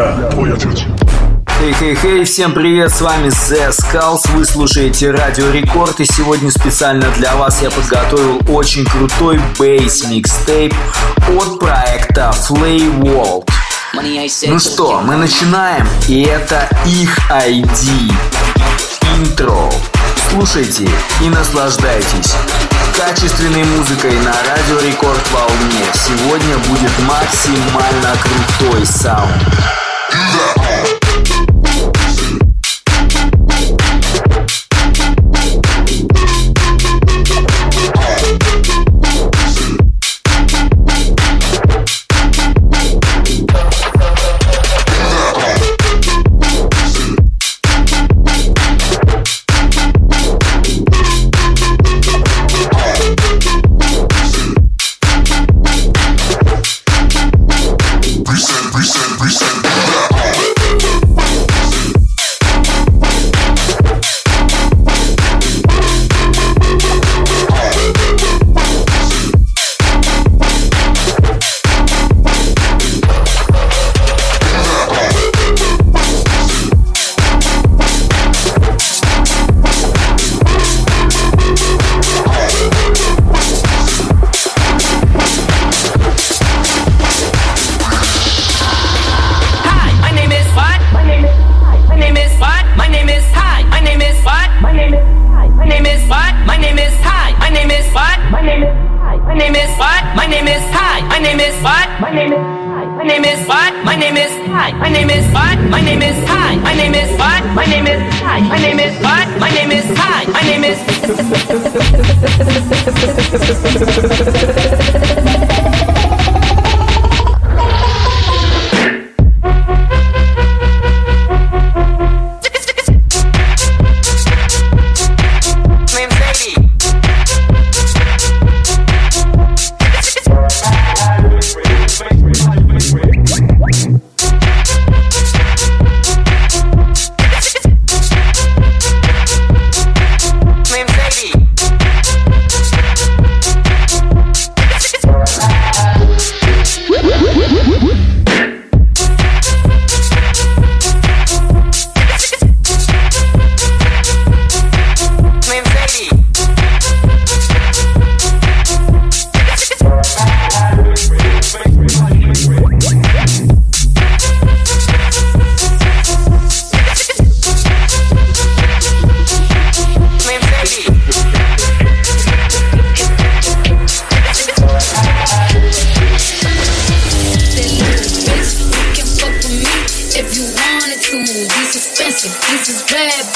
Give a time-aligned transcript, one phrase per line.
[0.00, 0.84] Я твой отец.
[1.58, 7.36] Хей-хей-хей, всем привет, с вами The Skulls, вы слушаете Радио Рекорд и сегодня специально для
[7.36, 10.72] вас я подготовил очень крутой бейс микстейп
[11.38, 13.46] от проекта Flay World.
[14.46, 18.10] Ну что, мы начинаем, и это их ID.
[19.18, 19.70] Интро.
[20.30, 20.88] Слушайте
[21.20, 22.34] и наслаждайтесь.
[22.96, 29.89] Качественной музыкой на Радио Рекорд волне сегодня будет максимально крутой саунд.
[30.20, 30.59] Do that.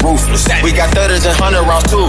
[0.00, 0.48] ruthless.
[0.62, 2.08] We got thudders and hundred rounds too.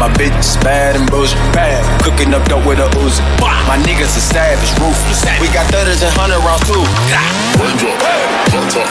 [0.00, 1.38] My bitch is bad and bullshit.
[1.52, 1.84] Bad.
[2.02, 3.22] Cooking up dope with a Uzi.
[3.40, 5.22] My niggas are savage, ruthless.
[5.38, 6.82] We got thudders and hundred rounds too.
[7.60, 8.00] Raindrop,
[8.50, 8.88] Raindrop,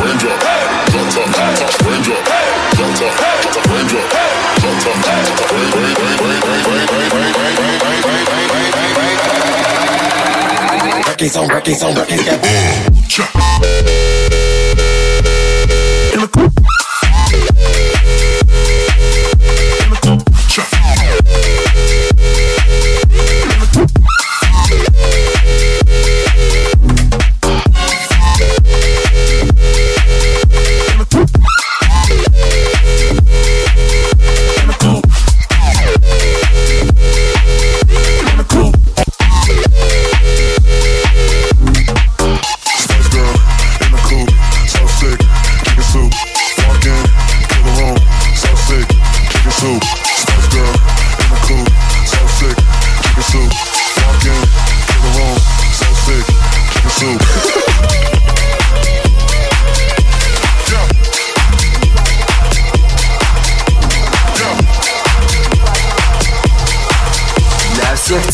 [0.00, 0.40] Raindrop,
[1.84, 2.36] Raindrop,
[11.36, 13.95] on records on records, got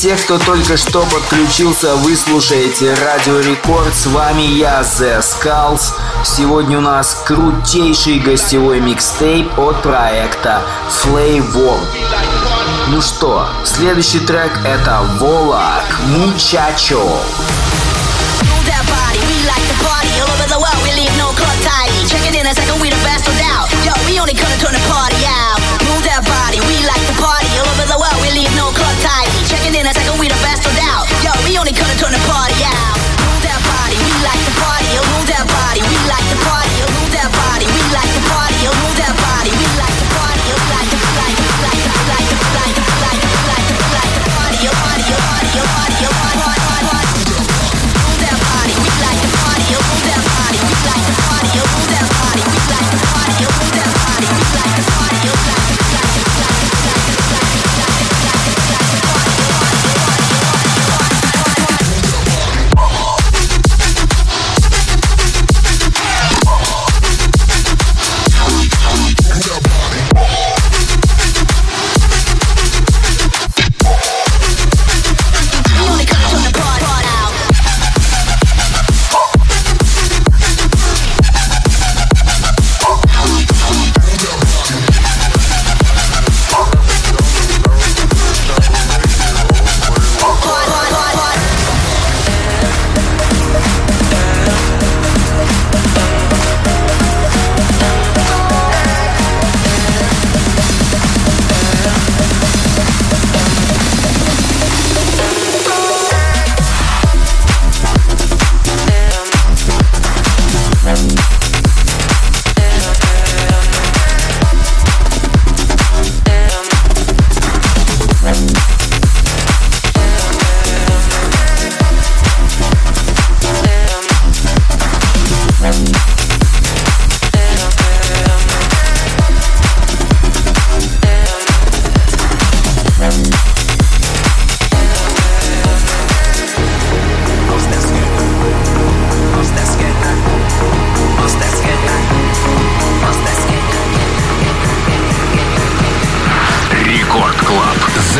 [0.02, 3.94] тех, кто только что подключился, вы слушаете Радио Рекорд.
[3.94, 5.92] С вами я, The Skulls.
[6.24, 11.78] Сегодня у нас крутейший гостевой микстейп от проекта Flavor.
[12.88, 17.20] Ну что, следующий трек это Волок Мучачо.
[24.88, 25.11] Party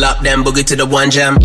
[0.00, 1.36] Bill up, then boogie to the one jam.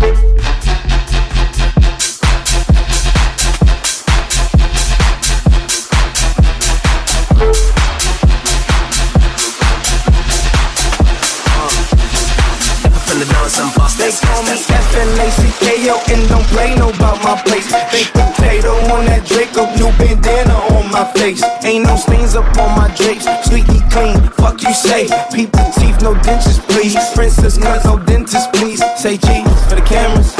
[13.98, 17.70] They call me F-N-A-C-K-O and don't play no about my place.
[17.92, 21.42] Big potato on that Draco, new bandana on my face.
[21.64, 24.20] Ain't no stains up on my drapes, sweetly clean.
[24.38, 26.96] Fuck you say, people teeth, no dentures, please.
[27.14, 28.82] Princess cut, no dentist, please.
[28.96, 30.34] Say G's for the cameras,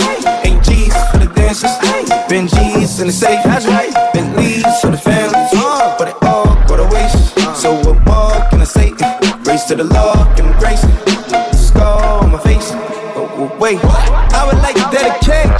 [0.44, 1.70] ain't G's for the dancers.
[2.28, 3.42] Ben G's in the safe,
[4.12, 5.50] Bentleys for the families,
[5.98, 7.34] but it all go to waste.
[7.60, 8.92] So what more can I say?
[9.44, 10.82] Race to the law, and grace.
[11.56, 12.70] Scar on my face.
[13.18, 15.50] Oh, oh, wait, I would like to dedicate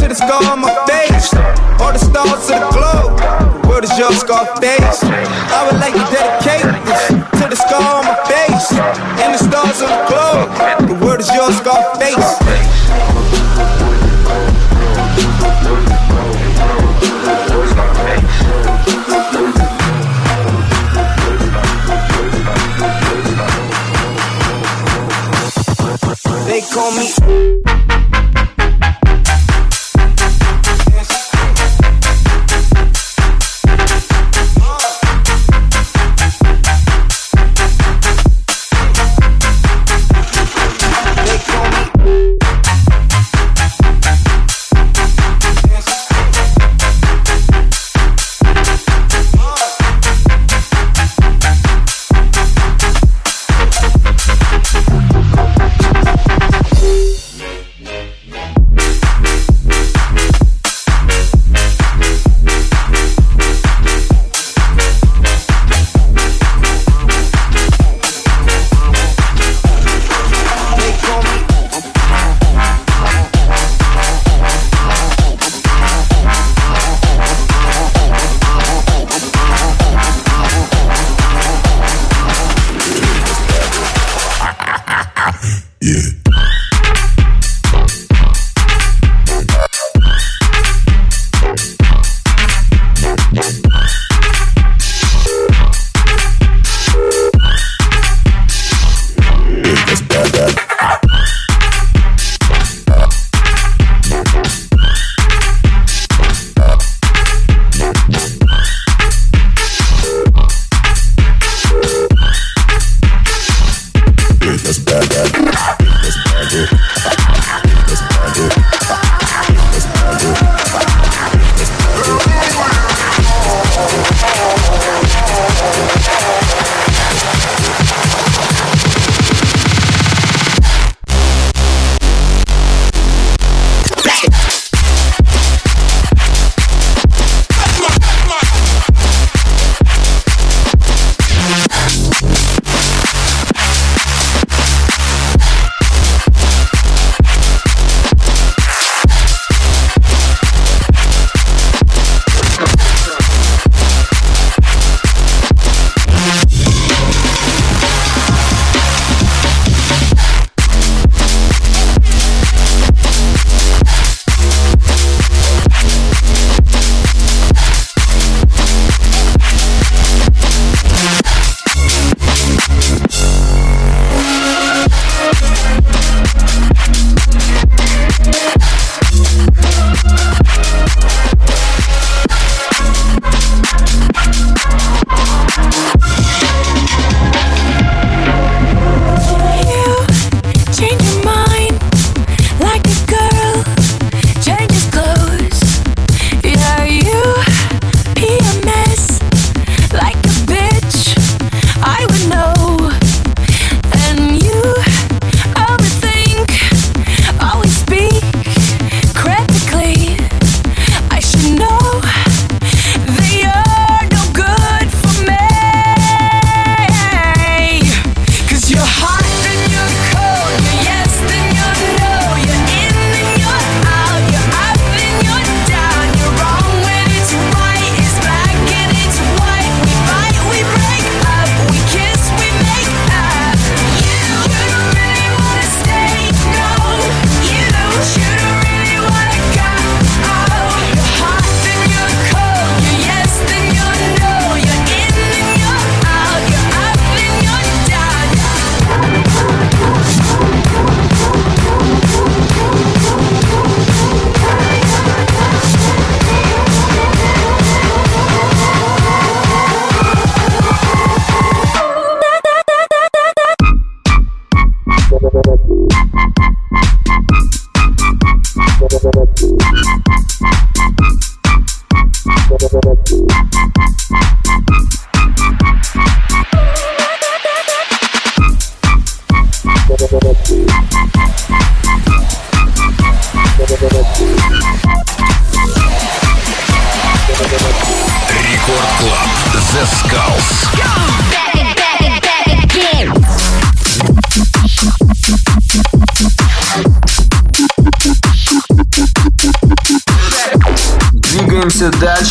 [0.00, 1.34] to the scar on my face,
[1.80, 2.95] all the stars to the globe.
[3.96, 5.02] Your scar face.
[5.02, 8.72] I would like to dedicate this to the scar on my face
[9.22, 10.50] and the stars on the globe.
[10.86, 12.36] The world is your scar face.
[26.46, 27.75] They call me.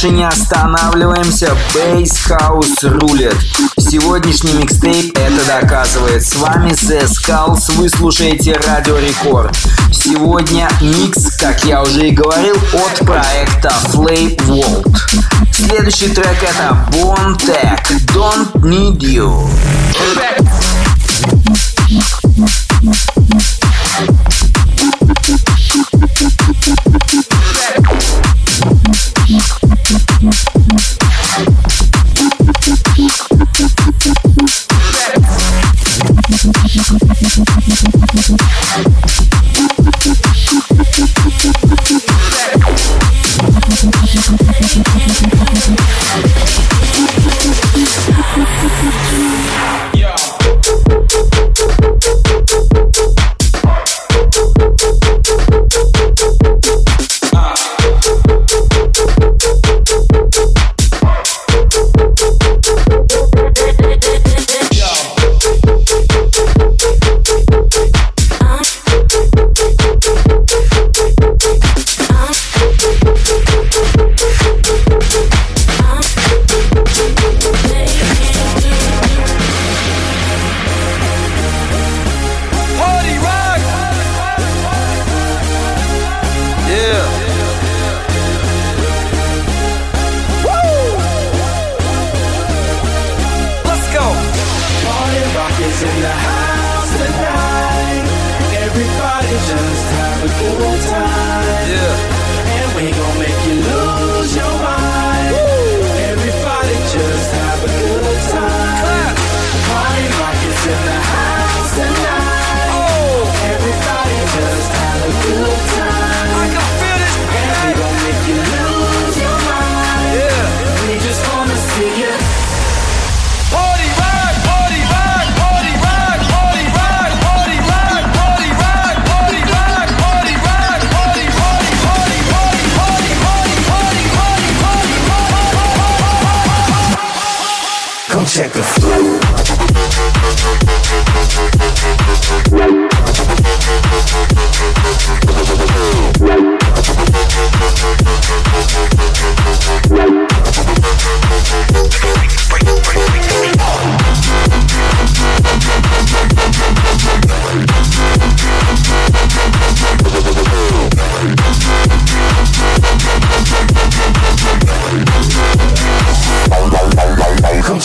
[0.06, 1.56] больше не останавливаемся.
[1.74, 3.36] Бейс Хаус рулит.
[3.78, 6.26] Сегодняшний микстейп это доказывает.
[6.26, 7.72] С вами The Skulls.
[7.76, 9.56] Вы слушаете Радио Рекорд.
[9.92, 14.96] Сегодня микс, как я уже и говорил, от проекта Flame World.
[15.52, 17.80] Следующий трек это Bon Tech.
[18.14, 19.50] Don't Need You.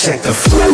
[0.03, 0.70] check the flow.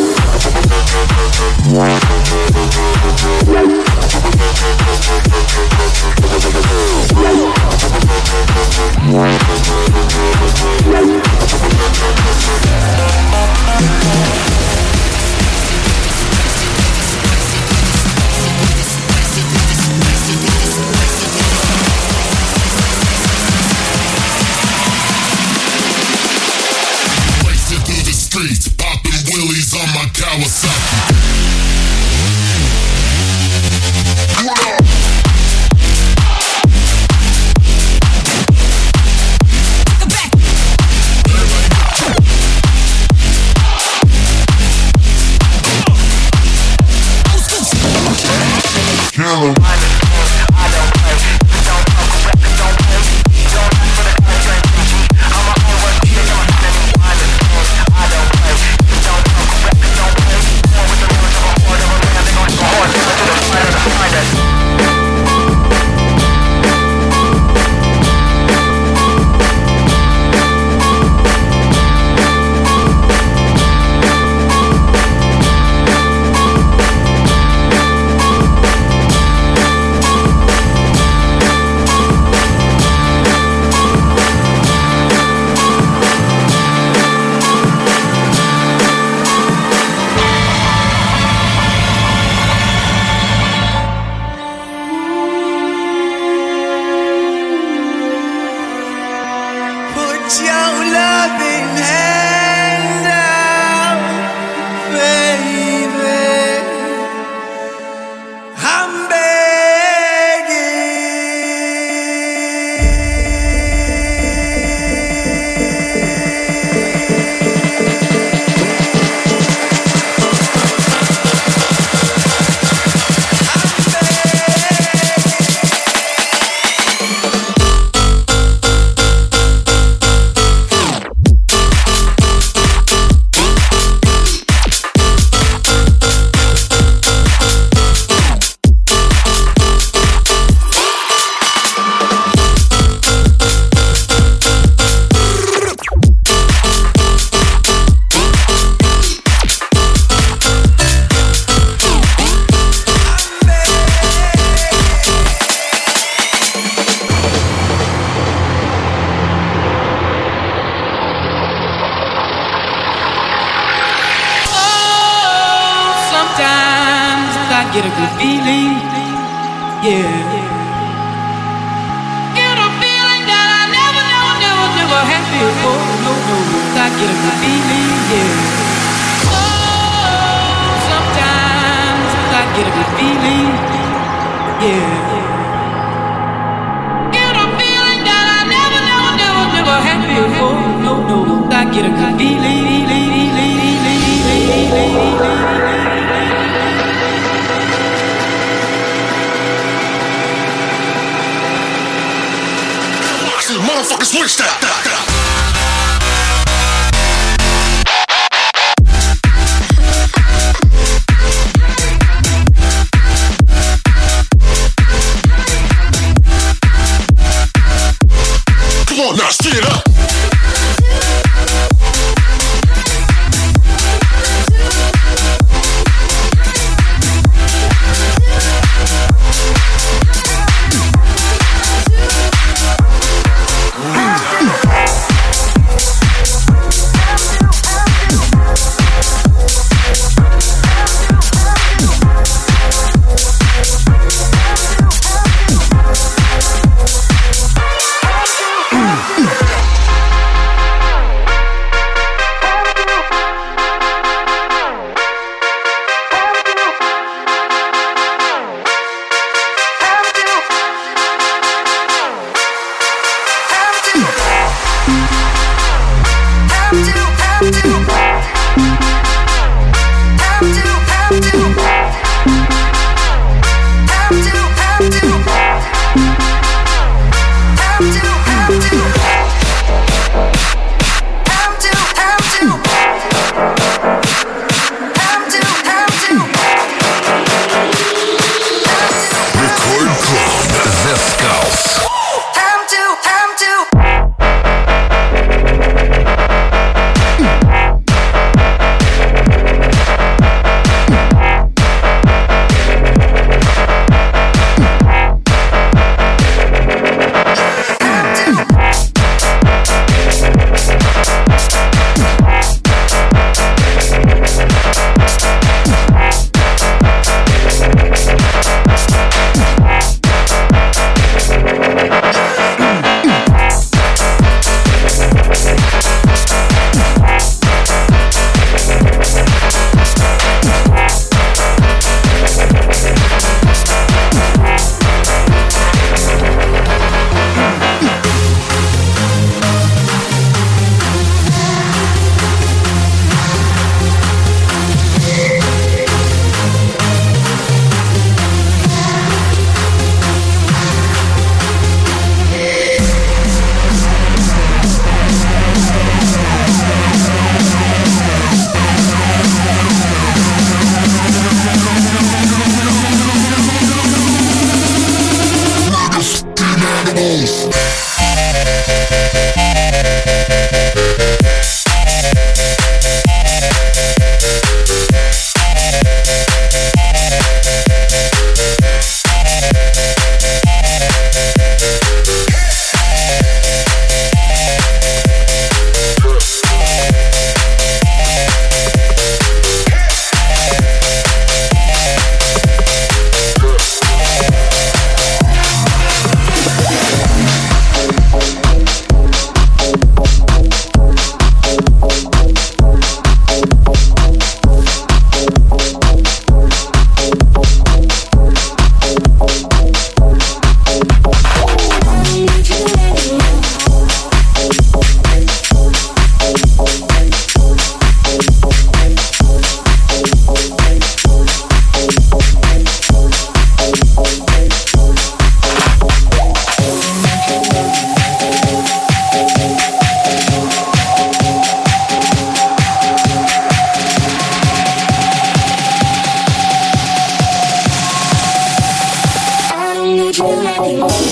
[219.43, 220.36] Come on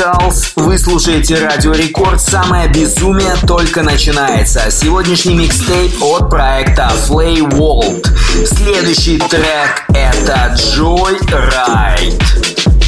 [0.00, 0.52] Skulls.
[0.56, 2.22] Вы слушаете Радио Рекорд.
[2.22, 4.70] Самое безумие только начинается.
[4.70, 8.06] Сегодняшний микстейп от проекта Flay World.
[8.46, 12.18] Следующий трек это Joy Ride.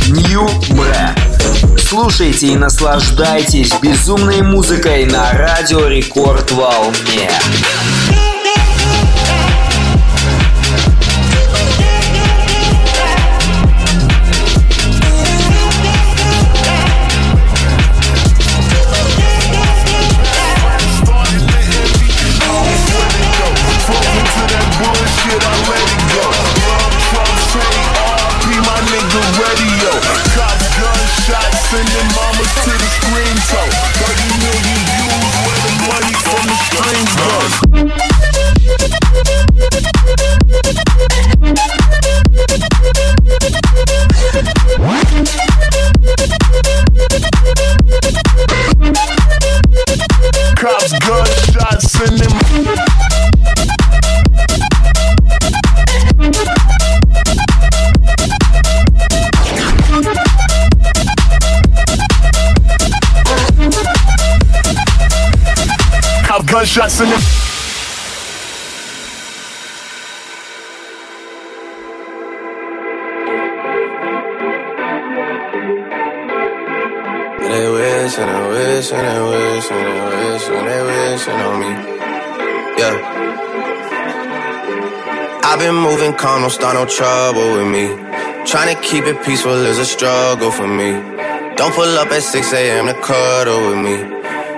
[0.09, 1.79] New Breath.
[1.79, 7.31] Слушайте и наслаждайтесь безумной музыкой на Радио Рекорд волне.
[66.63, 67.17] Gunshots in the.
[77.49, 81.61] They wish and they wish and they wish and they wish and they wishing on
[81.63, 81.71] me.
[82.79, 82.95] Yeah.
[85.45, 87.87] I've been moving calm, don't start no trouble with me.
[88.47, 90.93] Trying to keep it peaceful is a struggle for me.
[91.57, 92.87] Don't pull up at 6 a.m.
[92.87, 94.22] to cuddle with me.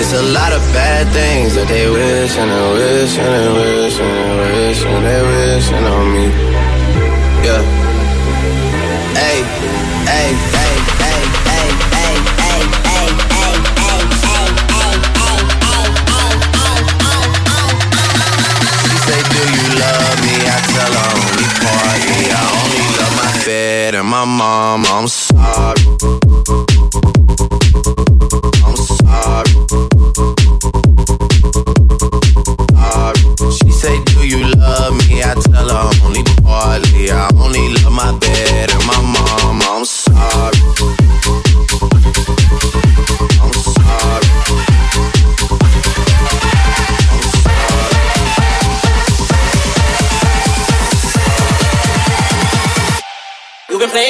[0.00, 3.98] It's a lot of bad things that they wish and they wish and they wish
[3.98, 6.26] and they wish and they wishing on me.
[7.44, 7.62] Yeah.
[9.18, 9.38] Hey,
[10.06, 11.68] hey, hey, hey, hey,
[11.98, 13.98] hey, hey, hey, hey, hey,
[18.88, 20.34] She say, Do you love me?
[20.46, 22.22] I tell her only partly.
[22.30, 24.86] I only love my bed and my mom.
[24.86, 25.77] I'm sorry.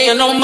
[0.09, 0.38] you know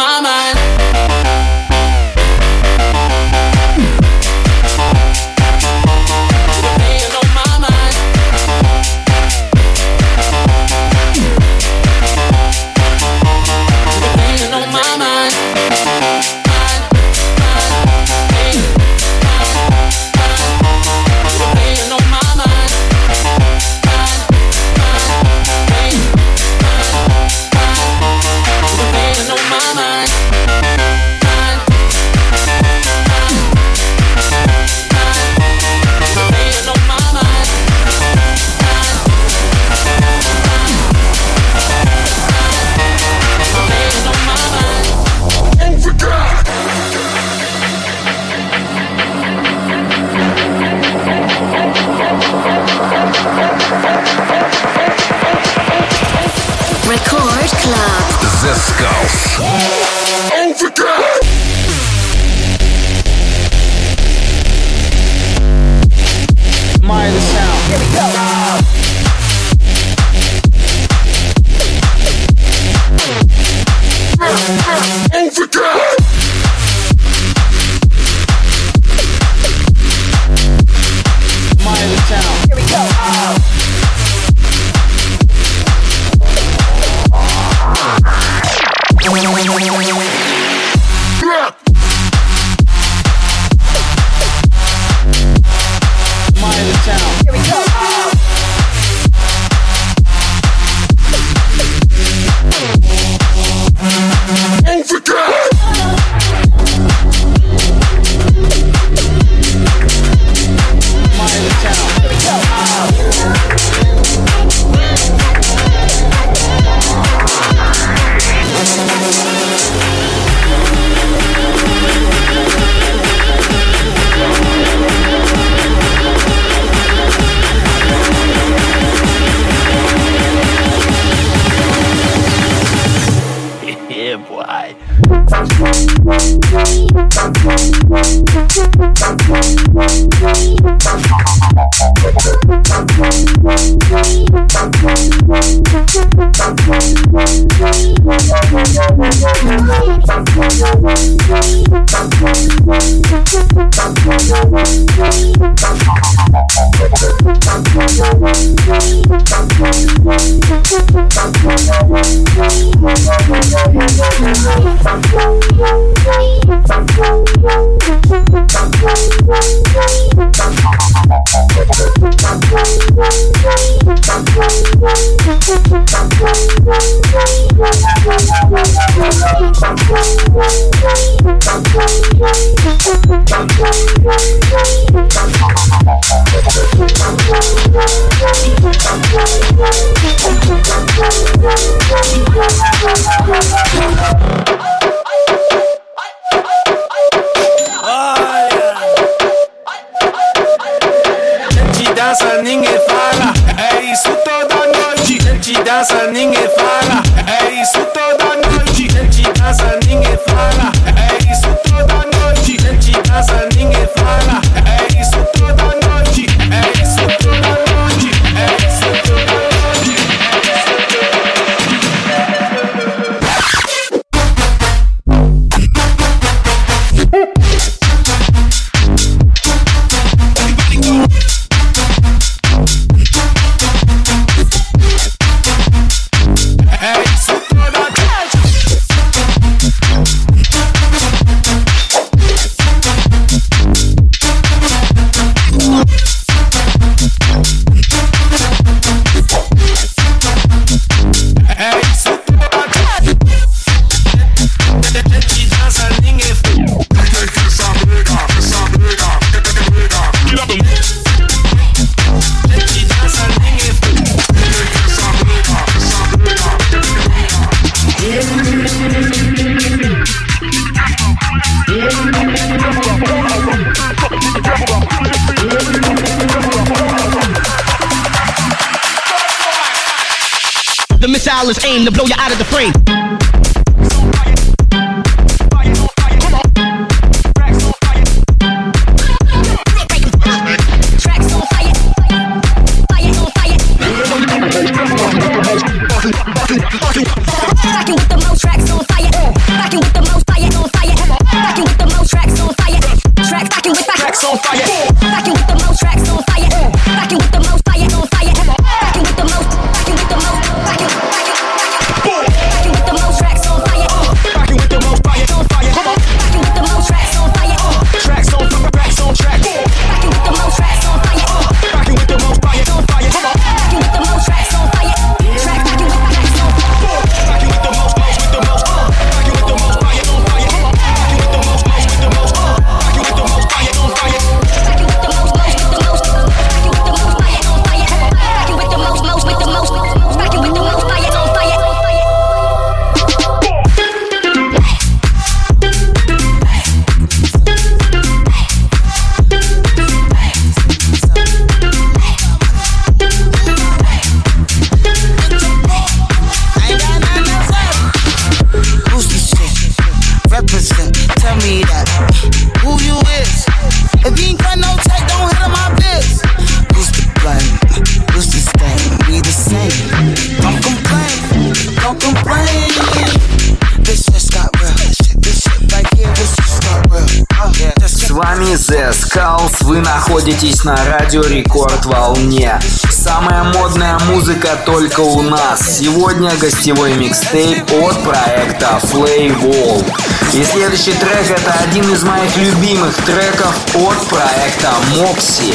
[384.75, 385.79] только у нас.
[385.79, 389.85] Сегодня гостевой микстейп от проекта Flay Wall.
[390.33, 395.55] И следующий трек это один из моих любимых треков от проекта Moxie.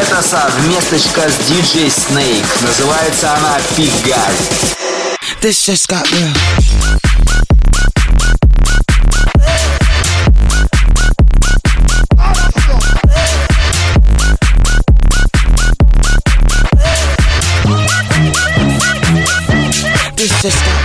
[0.00, 2.44] Это совместочка с DJ Snake.
[2.62, 4.34] Называется она Пигаль.
[5.40, 6.75] This just got real.
[20.50, 20.75] sister.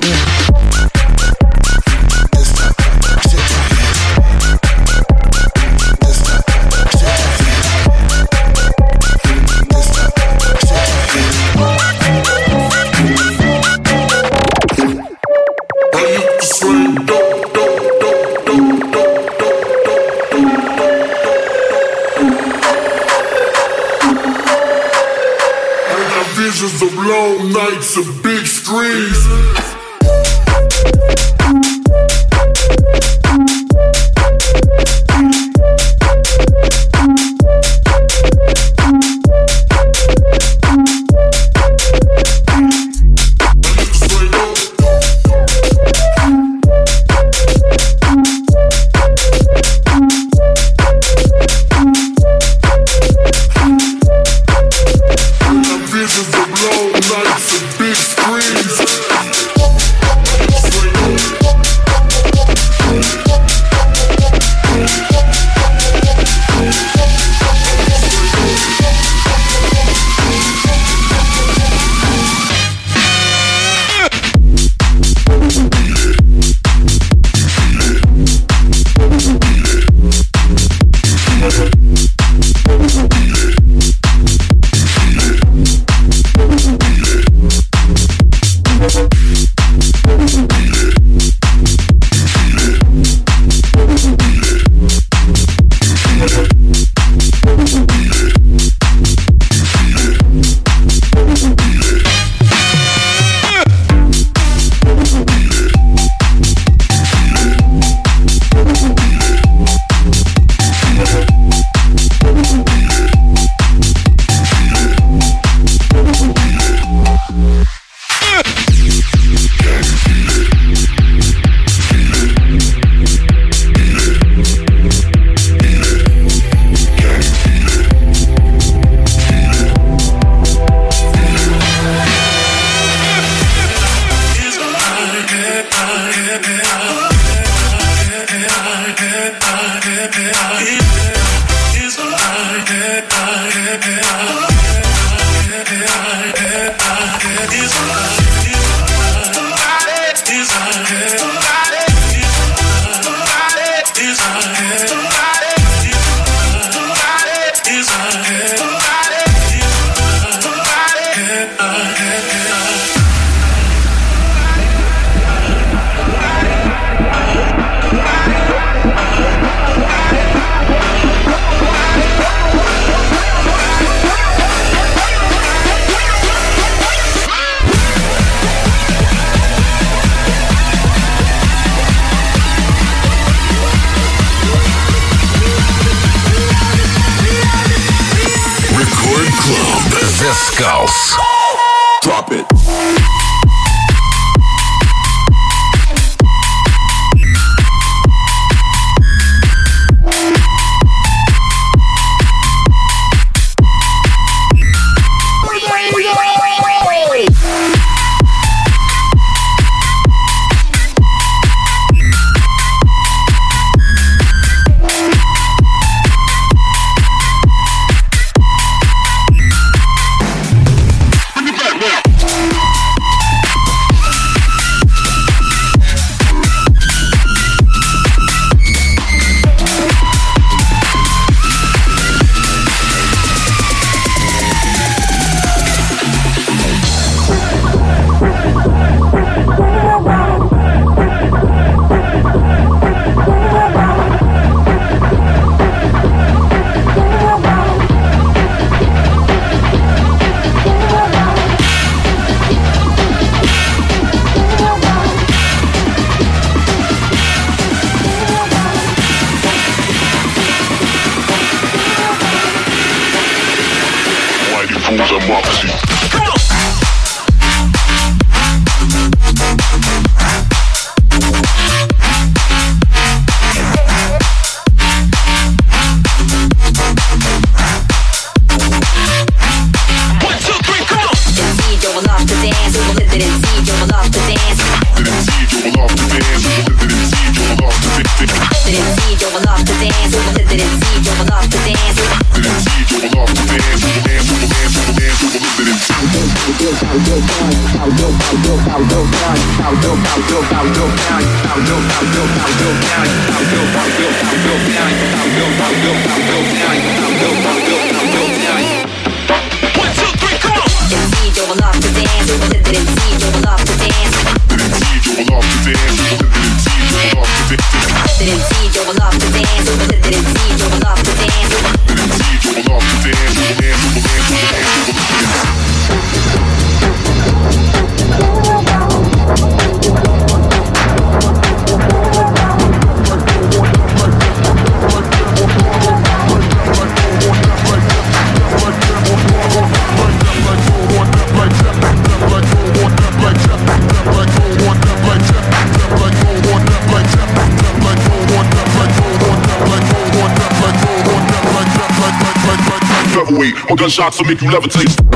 [353.92, 355.11] Gunshots will make you levitate.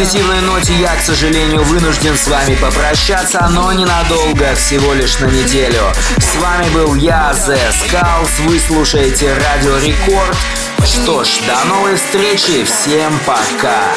[0.00, 5.92] Позитивной ноте я, к сожалению, вынужден с вами попрощаться, но ненадолго, всего лишь на неделю.
[6.16, 10.38] С вами был я, The Skulls, вы слушаете Радио Рекорд.
[10.86, 13.92] Что ж, до новой встречи, всем пока!